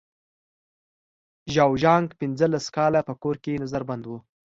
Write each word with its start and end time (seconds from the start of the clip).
ژاو 1.53 1.71
زیانګ 1.81 2.07
پنځلس 2.21 2.65
کاله 2.75 3.01
په 3.07 3.13
کور 3.21 3.35
کې 3.43 3.61
نظر 3.63 3.81
بند 3.89 4.03
و. 4.07 4.11